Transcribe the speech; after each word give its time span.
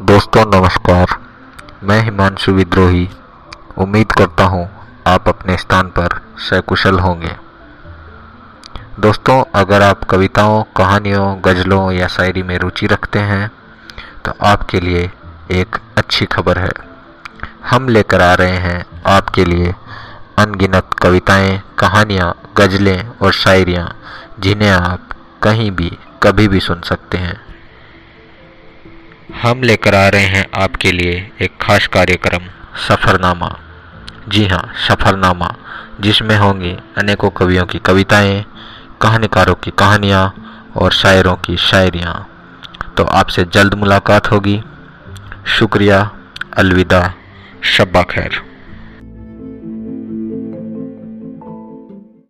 दोस्तों, 0.00 0.44
नमस्कार। 0.46 1.08
मैं 1.82 2.00
हिमांशु 2.02 2.52
विद्रोही। 2.52 3.08
उम्मीद 3.78 4.12
करता 4.12 4.44
हूँ 4.44 4.68
आप 5.06 5.28
अपने 5.28 5.56
स्थान 5.56 5.88
पर 5.88 6.14
सकुशल 6.38 6.98
होंगे। 6.98 7.32
दोस्तों, 9.00 9.42
अगर 9.54 9.82
आप 9.82 10.04
कविताओं, 10.04 10.62
कहानियों, 10.76 11.36
गज़लों 11.44 11.90
या 11.92 12.06
शायरी 12.06 12.42
में 12.42 12.56
रुचि 12.58 12.86
रखते 12.86 13.18
हैं 13.18 13.50
तो 14.24 14.32
आपके 14.42 14.80
लिए 14.80 15.10
एक 15.50 15.76
अच्छी 15.96 16.26
खबर 16.26 16.58
है। 16.58 16.70
हम 17.70 17.88
लेकर 17.88 18.22
आ 18.22 18.32
रहे 18.34 18.56
हैं 18.58 18.84
आपके 19.06 19.44
लिए 19.44 19.74
अनगिनत 20.38 20.94
कविताएँ, 21.02 21.60
कहानियाँ, 21.78 22.34
गज़लें 22.56 23.08
और 23.22 23.32
शायरियाँ, 23.32 23.88
जिन्हें 24.40 24.70
आप 24.70 25.14
कहीं 25.42 25.70
भी, 25.70 25.96
कभी 26.22 26.48
भी 26.48 26.60
सुन 26.60 26.80
सकते 26.80 27.18
हैं। 27.18 27.49
हम 29.36 29.62
लेकर 29.62 29.94
आ 29.94 30.08
रहे 30.08 30.24
हैं 30.24 30.62
आपके 30.62 30.92
लिए 30.92 31.32
एक 31.40 31.50
खास 31.60 31.86
कार्यक्रम, 31.86 32.40
सफ़रनामा। 32.88 33.56
जी 34.28 34.46
हाँ 34.46 34.72
सफ़रनामा, 34.88 35.54
जिसमें 36.00 36.36
होंगी 36.36 36.76
अनेकों 36.98 37.30
कवियों 37.30 37.66
की 37.66 37.78
कविताएँ, 37.78 38.44
कहानीकारों 39.02 39.54
की 39.54 39.70
कहानियाँ 39.70 40.34
और 40.76 40.92
शायरों 40.92 41.36
की 41.36 41.56
शायरियाँ। 41.56 42.28
तो 42.96 43.04
आपसे 43.04 43.44
जल्द 43.44 43.74
मुलाकात 43.74 44.30
होगी। 44.30 44.62
शुक्रिया, 45.46 46.10
अलविदा। 46.56 47.14
शब्बा 47.62 48.02
खैर। 48.02 48.49